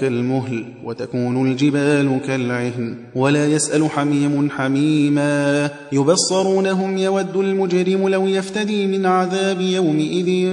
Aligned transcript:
كالمهل 0.00 0.64
وتكون 0.84 1.50
الجبال 1.50 2.18
كالعهن 2.26 2.94
ولا 3.14 3.46
يسأل 3.46 3.90
حميم 3.90 4.50
حميما. 4.50 5.70
يبصرونهم 5.92 6.98
يود 6.98 7.36
المجرم 7.36 8.08
لو 8.08 8.26
يفتدي 8.26 8.86
من 8.86 9.06
عذاب 9.06 9.60
يومئذ 9.60 10.50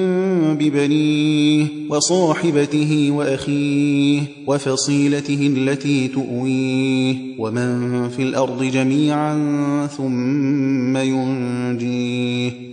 ببنيه 0.60 1.66
وصاحبته 1.90 3.12
وأخيه 3.12 4.22
وفصيلته 4.48 5.54
التي 5.58 6.08
تؤويه. 6.08 7.16
ومن 7.40 8.10
في 8.10 8.24
الأرض 8.24 8.64
جميعا 8.64 9.38
ثم 9.98 10.98
ينجيه 10.98 11.27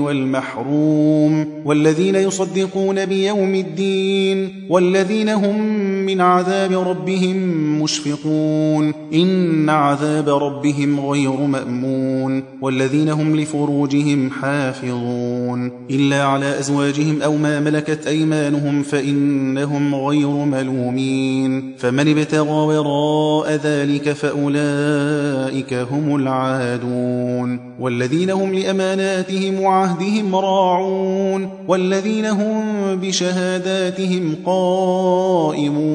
والمحروم 0.00 1.62
والذين 1.64 2.14
يصدقون 2.14 3.06
بيوم 3.06 3.54
الدين 3.54 4.66
والذين 4.68 5.28
هم 5.28 5.89
من 6.06 6.20
عذاب 6.20 6.72
ربهم 6.72 7.36
مشفقون. 7.82 8.92
إن 9.14 9.68
عذاب 9.68 10.28
ربهم 10.28 11.00
غير 11.00 11.32
مأمون. 11.32 12.42
والذين 12.62 13.08
هم 13.08 13.36
لفروجهم 13.36 14.30
حافظون. 14.30 15.72
إلا 15.90 16.24
على 16.24 16.58
أزواجهم 16.58 17.22
أو 17.22 17.36
ما 17.36 17.60
ملكت 17.60 18.06
أيمانهم 18.06 18.82
فإنهم 18.82 19.94
غير 19.94 20.28
ملومين. 20.28 21.74
فمن 21.78 22.18
ابتغى 22.18 22.50
وراء 22.50 23.60
ذلك 23.64 24.12
فأولئك 24.12 25.74
هم 25.74 26.16
العادون. 26.16 27.74
والذين 27.80 28.30
هم 28.30 28.54
لأماناتهم 28.54 29.60
وعهدهم 29.60 30.36
راعون. 30.36 31.48
والذين 31.68 32.26
هم 32.26 32.62
بشهاداتهم 32.96 34.36
قائمون. 34.46 35.89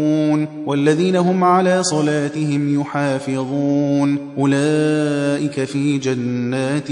والذين 0.65 1.15
هم 1.15 1.43
على 1.43 1.83
صلاتهم 1.83 2.81
يحافظون 2.81 4.17
أولئك 4.37 5.63
في 5.63 5.97
جنات 5.97 6.91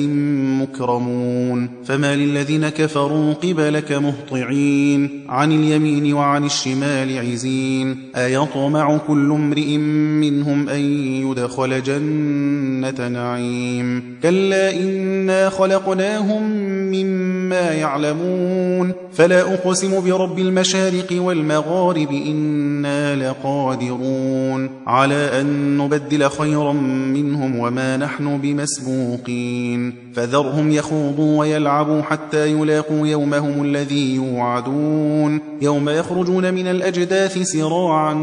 مكرمون 0.62 1.70
فما 1.86 2.16
للذين 2.16 2.70
كفروا 2.70 3.34
قبلك 3.34 3.92
مهطعين 3.92 5.26
عن 5.30 5.52
اليمين 5.52 6.14
وعن 6.14 6.46
الشمال 6.46 7.18
عزين 7.18 7.98
أيطمع 8.16 8.98
كل 8.98 9.32
امرئ 9.32 9.78
منهم 9.78 10.70
أن 10.70 10.82
يدخل 11.26 11.84
جنة 11.84 13.08
نعيم 13.08 14.18
كلا 14.24 14.76
إنا 14.76 15.50
خلقناهم 15.50 16.44
مما 16.92 17.33
يعلمون 17.52 18.94
فلا 19.14 19.54
أقسم 19.54 20.04
برب 20.04 20.40
المشارق 20.40 21.08
والمغارب 21.12 22.12
إنا 22.12 23.16
لقادرون 23.16 24.70
على 24.88 25.42
أن 25.42 25.78
نبدل 25.78 26.30
خيرا 26.30 26.74
منهم 27.14 27.60
وما 27.60 27.98
نحن 27.98 28.38
بمسبوقين 28.38 29.94
فذرهم 30.16 30.72
يخوضوا 30.72 31.40
ويلعبوا 31.40 32.02
حتى 32.02 32.52
يلاقوا 32.52 33.08
يومهم 33.08 33.64
الذي 33.64 34.16
يوعدون 34.16 35.40
يوم 35.62 35.90
يخرجون 35.90 36.54
من 36.54 36.68
الأجداث 36.68 37.38
سراعا 37.38 38.14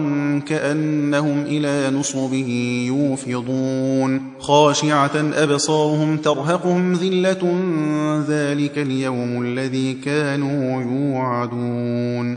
كأنهم 0.47 1.43
إلى 1.43 1.97
نصب 1.99 2.35
يوفضون 2.87 4.23
خاشعة 4.39 5.11
أبصارهم 5.35 6.17
ترهقهم 6.17 6.93
ذلة 6.93 7.55
ذلك 8.29 8.79
اليوم 9.11 9.43
الذي 9.43 9.95
كانوا 9.95 10.83
يوعدون. 10.83 12.37